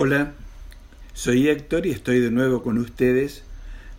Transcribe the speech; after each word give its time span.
Hola, 0.00 0.30
soy 1.12 1.48
Héctor 1.48 1.84
y 1.84 1.90
estoy 1.90 2.20
de 2.20 2.30
nuevo 2.30 2.62
con 2.62 2.78
ustedes 2.78 3.42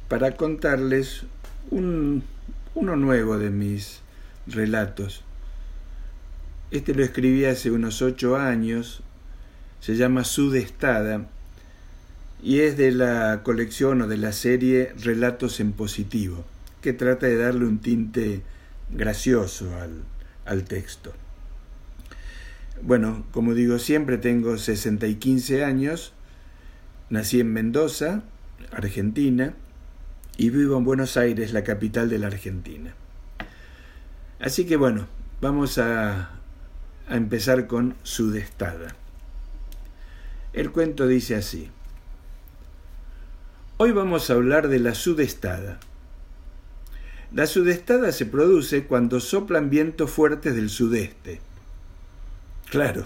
para 0.08 0.38
contarles 0.38 1.24
un, 1.72 2.24
uno 2.74 2.96
nuevo 2.96 3.38
de 3.38 3.50
mis 3.50 4.00
relatos. 4.48 5.26
Este 6.72 6.96
lo 6.96 7.04
escribí 7.04 7.44
hace 7.44 7.70
unos 7.70 8.02
ocho 8.02 8.38
años, 8.38 9.02
se 9.82 9.98
llama 9.98 10.24
Sudestada 10.24 11.28
y 12.42 12.60
es 12.60 12.78
de 12.78 12.94
la 12.94 13.42
colección 13.44 14.02
o 14.04 14.08
de 14.08 14.16
la 14.16 14.32
serie 14.32 14.94
Relatos 15.04 15.60
en 15.60 15.74
Positivo, 15.74 16.46
que 16.82 16.94
trata 16.94 17.28
de 17.28 17.36
darle 17.36 17.66
un 17.66 17.80
tinte 17.80 18.42
gracioso 18.90 19.76
al, 19.76 20.04
al 20.46 20.64
texto. 20.64 21.12
Bueno, 22.82 23.26
como 23.32 23.54
digo 23.54 23.78
siempre, 23.78 24.18
tengo 24.18 24.58
60 24.58 25.06
y 25.08 25.16
15 25.16 25.66
años, 25.66 26.14
nací 27.10 27.42
en 27.42 27.52
Mendoza, 27.52 28.24
Argentina, 28.72 29.54
y 30.38 30.50
vivo 30.50 30.78
en 30.78 30.86
Buenos 30.86 31.18
Aires, 31.18 31.52
la 31.52 31.66
capital 31.66 32.10
de 32.10 32.20
la 32.20 32.28
Argentina. 32.28 32.94
Así 34.40 34.66
que 34.66 34.78
bueno, 34.78 35.08
vamos 35.42 35.78
a, 35.78 36.32
a 37.10 37.16
empezar 37.18 37.68
con 37.68 37.96
Sudestada. 38.04 38.96
El 40.54 40.72
cuento 40.72 41.06
dice 41.08 41.36
así. 41.36 41.70
Hoy 43.76 43.92
vamos 43.92 44.30
a 44.30 44.34
hablar 44.34 44.70
de 44.70 44.80
la 44.80 44.96
sudestada. 44.96 45.80
La 47.34 47.46
sudestada 47.46 48.14
se 48.14 48.26
produce 48.26 48.86
cuando 48.86 49.20
soplan 49.20 49.70
vientos 49.70 50.10
fuertes 50.10 50.56
del 50.56 50.70
sudeste 50.70 51.42
Claro, 52.70 53.06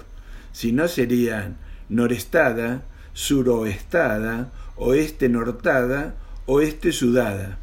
si 0.52 0.72
no 0.72 0.88
serían 0.88 1.58
norestada, 1.90 2.84
suroestada, 3.14 4.52
oeste 4.76 5.30
nortada, 5.30 6.16
oeste 6.46 6.92
sudada. 6.92 7.58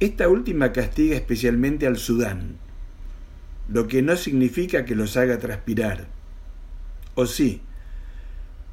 Esta 0.00 0.28
última 0.28 0.72
castiga 0.72 1.16
especialmente 1.16 1.86
al 1.86 1.98
Sudán, 1.98 2.56
lo 3.68 3.86
que 3.86 4.02
no 4.02 4.16
significa 4.16 4.84
que 4.84 4.94
los 4.94 5.16
haga 5.16 5.38
transpirar. 5.38 6.06
O 7.14 7.26
sí, 7.26 7.62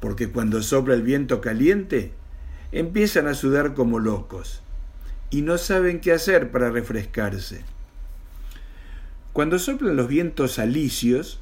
porque 0.00 0.28
cuando 0.30 0.62
sopla 0.62 0.94
el 0.94 1.02
viento 1.02 1.40
caliente, 1.40 2.12
empiezan 2.72 3.26
a 3.26 3.34
sudar 3.34 3.74
como 3.74 3.98
locos 3.98 4.62
y 5.30 5.42
no 5.42 5.58
saben 5.58 6.00
qué 6.00 6.12
hacer 6.12 6.50
para 6.50 6.70
refrescarse. 6.70 7.62
Cuando 9.32 9.58
soplan 9.58 9.96
los 9.96 10.08
vientos 10.08 10.58
alicios, 10.58 11.40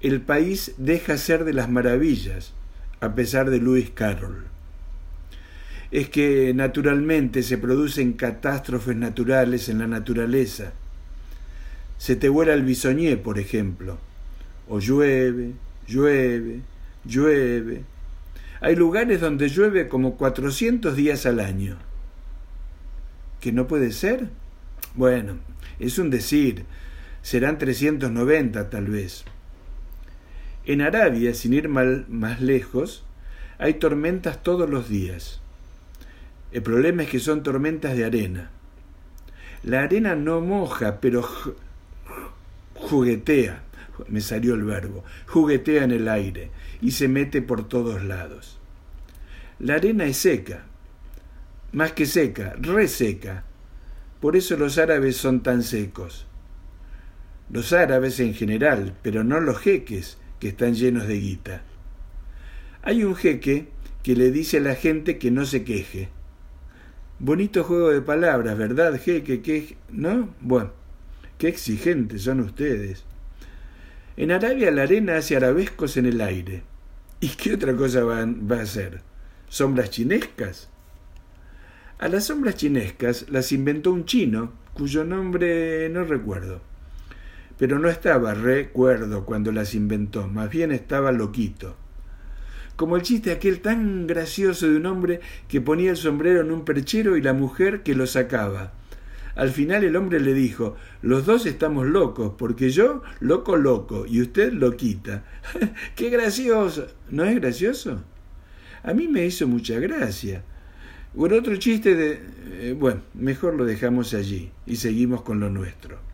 el 0.00 0.22
país 0.22 0.74
deja 0.78 1.18
ser 1.18 1.44
de 1.44 1.52
las 1.52 1.68
maravillas, 1.68 2.52
a 3.00 3.14
pesar 3.14 3.50
de 3.50 3.60
Lewis 3.60 3.90
Carroll. 3.90 4.44
Es 5.90 6.08
que 6.08 6.52
naturalmente 6.54 7.42
se 7.42 7.58
producen 7.58 8.14
catástrofes 8.14 8.96
naturales 8.96 9.68
en 9.68 9.78
la 9.78 9.86
naturaleza. 9.86 10.72
Se 11.98 12.16
te 12.16 12.28
vuela 12.28 12.54
el 12.54 12.62
bisoñé, 12.62 13.16
por 13.16 13.38
ejemplo. 13.38 13.98
O 14.68 14.78
llueve, 14.78 15.52
llueve, 15.86 16.60
llueve. 17.04 17.84
Hay 18.60 18.76
lugares 18.76 19.20
donde 19.20 19.48
llueve 19.48 19.88
como 19.88 20.16
400 20.16 20.96
días 20.96 21.26
al 21.26 21.40
año. 21.40 21.76
¿Que 23.40 23.52
no 23.52 23.66
puede 23.66 23.90
ser? 23.92 24.28
Bueno, 24.94 25.38
es 25.78 25.98
un 25.98 26.10
decir. 26.10 26.64
Serán 27.22 27.58
390 27.58 28.70
tal 28.70 28.86
vez. 28.86 29.24
En 30.66 30.82
Arabia, 30.82 31.34
sin 31.34 31.52
ir 31.54 31.68
más 31.68 32.40
lejos, 32.40 33.04
hay 33.58 33.74
tormentas 33.74 34.42
todos 34.42 34.68
los 34.68 34.88
días. 34.88 35.40
El 36.52 36.62
problema 36.62 37.02
es 37.02 37.10
que 37.10 37.20
son 37.20 37.42
tormentas 37.42 37.96
de 37.96 38.04
arena. 38.04 38.50
La 39.62 39.82
arena 39.82 40.16
no 40.16 40.40
moja, 40.40 41.00
pero 41.00 41.28
juguetea, 42.74 43.62
me 44.08 44.20
salió 44.20 44.54
el 44.54 44.64
verbo, 44.64 45.04
juguetea 45.26 45.84
en 45.84 45.92
el 45.92 46.08
aire 46.08 46.50
y 46.80 46.92
se 46.92 47.08
mete 47.08 47.42
por 47.42 47.68
todos 47.68 48.02
lados. 48.02 48.58
La 49.58 49.74
arena 49.74 50.06
es 50.06 50.16
seca, 50.16 50.64
más 51.72 51.92
que 51.92 52.06
seca, 52.06 52.54
reseca. 52.58 53.44
Por 54.20 54.36
eso 54.36 54.56
los 54.56 54.78
árabes 54.78 55.16
son 55.16 55.42
tan 55.42 55.62
secos. 55.62 56.26
Los 57.50 57.72
árabes 57.72 58.20
en 58.20 58.34
general, 58.34 58.94
pero 59.02 59.24
no 59.24 59.40
los 59.40 59.58
jeques, 59.58 60.18
que 60.40 60.48
están 60.48 60.74
llenos 60.74 61.06
de 61.06 61.20
guita. 61.20 61.62
Hay 62.82 63.04
un 63.04 63.14
jeque 63.14 63.68
que 64.02 64.16
le 64.16 64.30
dice 64.30 64.56
a 64.56 64.60
la 64.60 64.74
gente 64.74 65.18
que 65.18 65.30
no 65.30 65.44
se 65.44 65.62
queje. 65.62 66.08
Bonito 67.18 67.62
juego 67.62 67.90
de 67.90 68.00
palabras, 68.00 68.56
¿verdad, 68.56 68.98
jeque? 68.98 69.42
¿Qué? 69.42 69.76
¿No? 69.90 70.34
Bueno, 70.40 70.72
qué 71.36 71.48
exigentes 71.48 72.22
son 72.22 72.40
ustedes. 72.40 73.04
En 74.16 74.32
Arabia 74.32 74.70
la 74.70 74.82
arena 74.82 75.18
hace 75.18 75.36
arabescos 75.36 75.98
en 75.98 76.06
el 76.06 76.20
aire. 76.22 76.62
¿Y 77.20 77.28
qué 77.28 77.54
otra 77.54 77.76
cosa 77.76 78.02
va, 78.02 78.24
va 78.24 78.56
a 78.56 78.62
hacer? 78.62 79.02
¿Sombras 79.48 79.90
chinescas? 79.90 80.70
A 81.98 82.08
las 82.08 82.24
sombras 82.24 82.54
chinescas 82.54 83.26
las 83.28 83.52
inventó 83.52 83.92
un 83.92 84.06
chino, 84.06 84.54
cuyo 84.72 85.04
nombre 85.04 85.90
no 85.90 86.04
recuerdo 86.04 86.69
pero 87.60 87.78
no 87.78 87.90
estaba 87.90 88.32
recuerdo 88.32 89.26
cuando 89.26 89.52
las 89.52 89.74
inventó, 89.74 90.26
más 90.26 90.48
bien 90.48 90.72
estaba 90.72 91.12
loquito. 91.12 91.76
Como 92.74 92.96
el 92.96 93.02
chiste 93.02 93.32
aquel 93.32 93.60
tan 93.60 94.06
gracioso 94.06 94.66
de 94.66 94.78
un 94.78 94.86
hombre 94.86 95.20
que 95.46 95.60
ponía 95.60 95.90
el 95.90 95.98
sombrero 95.98 96.40
en 96.40 96.52
un 96.52 96.64
perchero 96.64 97.18
y 97.18 97.22
la 97.22 97.34
mujer 97.34 97.82
que 97.82 97.94
lo 97.94 98.06
sacaba. 98.06 98.72
Al 99.34 99.50
final 99.50 99.84
el 99.84 99.94
hombre 99.96 100.20
le 100.20 100.32
dijo, 100.32 100.76
los 101.02 101.26
dos 101.26 101.44
estamos 101.44 101.86
locos, 101.86 102.32
porque 102.38 102.70
yo 102.70 103.02
loco 103.20 103.58
loco 103.58 104.06
y 104.08 104.22
usted 104.22 104.54
loquita. 104.54 105.24
¡Qué 105.94 106.08
gracioso! 106.08 106.86
¿No 107.10 107.26
es 107.26 107.34
gracioso? 107.34 108.00
A 108.82 108.94
mí 108.94 109.06
me 109.06 109.26
hizo 109.26 109.46
mucha 109.46 109.78
gracia. 109.78 110.44
Bueno, 111.12 111.36
otro 111.36 111.54
chiste 111.56 111.94
de... 111.94 112.22
Eh, 112.52 112.72
bueno, 112.72 113.02
mejor 113.12 113.52
lo 113.52 113.66
dejamos 113.66 114.14
allí 114.14 114.50
y 114.64 114.76
seguimos 114.76 115.20
con 115.20 115.40
lo 115.40 115.50
nuestro. 115.50 116.09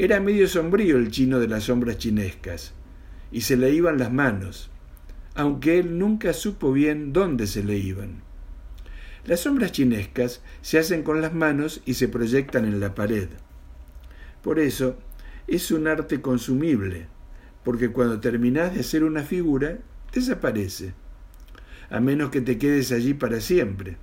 Era 0.00 0.18
medio 0.18 0.48
sombrío 0.48 0.96
el 0.96 1.10
chino 1.10 1.40
de 1.40 1.46
las 1.46 1.64
sombras 1.64 1.98
chinescas, 1.98 2.72
y 3.30 3.42
se 3.42 3.58
le 3.58 3.70
iban 3.70 3.98
las 3.98 4.10
manos, 4.10 4.70
aunque 5.34 5.78
él 5.78 5.98
nunca 5.98 6.32
supo 6.32 6.72
bien 6.72 7.12
dónde 7.12 7.46
se 7.46 7.62
le 7.62 7.76
iban. 7.76 8.22
Las 9.26 9.40
sombras 9.40 9.72
chinescas 9.72 10.42
se 10.62 10.78
hacen 10.78 11.02
con 11.02 11.20
las 11.20 11.34
manos 11.34 11.82
y 11.84 11.92
se 11.92 12.08
proyectan 12.08 12.64
en 12.64 12.80
la 12.80 12.94
pared. 12.94 13.28
Por 14.40 14.58
eso, 14.58 14.96
es 15.46 15.70
un 15.70 15.86
arte 15.86 16.22
consumible, 16.22 17.06
porque 17.62 17.90
cuando 17.90 18.20
terminas 18.20 18.72
de 18.72 18.80
hacer 18.80 19.04
una 19.04 19.22
figura, 19.22 19.80
desaparece, 20.14 20.94
a 21.90 22.00
menos 22.00 22.30
que 22.30 22.40
te 22.40 22.56
quedes 22.56 22.90
allí 22.90 23.12
para 23.12 23.42
siempre. 23.42 23.98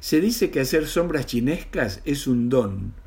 Se 0.00 0.20
dice 0.20 0.50
que 0.50 0.58
hacer 0.58 0.88
sombras 0.88 1.26
chinescas 1.26 2.02
es 2.04 2.26
un 2.26 2.48
don, 2.48 3.03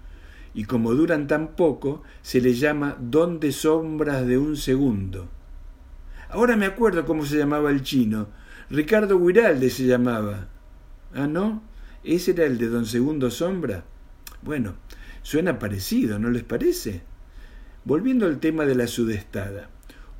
y 0.57 0.63
como 0.63 0.95
duran 0.95 1.27
tan 1.27 1.49
poco, 1.49 2.01
se 2.23 2.41
le 2.41 2.55
llama 2.55 2.97
don 2.99 3.39
de 3.39 3.51
sombras 3.51 4.25
de 4.25 4.39
un 4.39 4.57
segundo. 4.57 5.29
Ahora 6.31 6.55
me 6.55 6.65
acuerdo 6.65 7.05
cómo 7.05 7.27
se 7.27 7.37
llamaba 7.37 7.69
el 7.69 7.83
chino. 7.83 8.29
Ricardo 8.71 9.19
Guiralde 9.19 9.69
se 9.69 9.85
llamaba. 9.85 10.47
Ah, 11.13 11.27
¿no? 11.27 11.61
¿Ese 12.03 12.31
era 12.31 12.45
el 12.45 12.57
de 12.57 12.69
don 12.69 12.87
Segundo 12.87 13.29
Sombra? 13.29 13.83
Bueno, 14.41 14.73
suena 15.21 15.59
parecido, 15.59 16.17
¿no 16.17 16.31
les 16.31 16.43
parece? 16.43 17.03
Volviendo 17.85 18.25
al 18.25 18.39
tema 18.39 18.65
de 18.65 18.73
la 18.73 18.87
sudestada. 18.87 19.69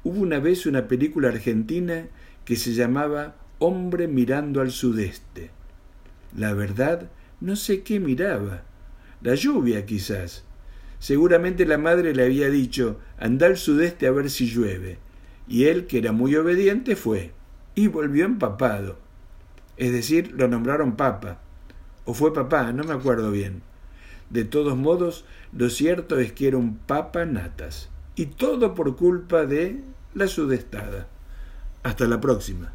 Hubo 0.04 0.22
una 0.22 0.40
vez 0.40 0.68
una 0.68 0.88
película 0.88 1.30
argentina 1.30 2.10
que 2.46 2.58
se 2.58 2.76
llamaba 2.76 3.38
Hombre 3.58 4.08
mirando 4.08 4.62
al 4.62 4.70
sudeste. 4.70 5.50
La 6.38 6.54
verdad, 6.54 7.10
no 7.42 7.56
sé 7.56 7.82
qué 7.82 8.00
miraba 8.00 8.62
la 9.22 9.36
lluvia 9.36 9.86
quizás. 9.86 10.44
Seguramente 11.00 11.66
la 11.66 11.78
madre 11.78 12.14
le 12.14 12.24
había 12.24 12.50
dicho, 12.50 13.00
anda 13.18 13.48
al 13.48 13.58
sudeste 13.58 14.08
a 14.08 14.12
ver 14.12 14.30
si 14.30 14.48
llueve. 14.48 15.00
Y 15.48 15.66
él, 15.66 15.88
que 15.88 16.00
era 16.00 16.12
muy 16.12 16.36
obediente, 16.36 16.96
fue. 16.96 17.32
Y 17.76 17.88
volvió 17.88 18.26
empapado. 18.26 18.98
Es 19.78 19.92
decir, 19.92 20.34
lo 20.34 20.48
nombraron 20.48 20.96
papa. 20.96 21.40
O 22.06 22.14
fue 22.14 22.34
papá, 22.34 22.72
no 22.74 22.84
me 22.84 22.94
acuerdo 22.94 23.32
bien. 23.32 23.62
De 24.30 24.44
todos 24.44 24.76
modos, 24.76 25.26
lo 25.54 25.70
cierto 25.70 26.20
es 26.20 26.34
que 26.34 26.48
era 26.48 26.58
un 26.58 26.78
papa 26.78 27.26
natas. 27.26 27.90
Y 28.16 28.26
todo 28.28 28.74
por 28.74 28.96
culpa 28.96 29.46
de 29.46 29.84
la 30.14 30.28
sudestada. 30.28 31.08
Hasta 31.84 32.08
la 32.08 32.20
próxima. 32.20 32.74